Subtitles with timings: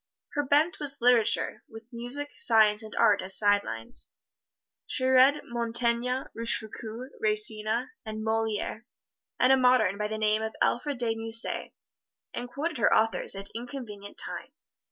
[0.29, 4.11] Her bent was literature, with music, science and art as side lines.
[4.87, 8.87] She read Montaigne, Rochefoucald, Racine and Moliere,
[9.39, 11.73] and a modern by the name of Alfred de Musset,
[12.33, 14.75] and quoted her authors at inconvenient times.